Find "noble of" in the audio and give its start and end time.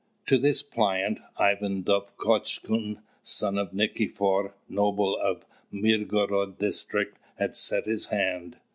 4.67-5.45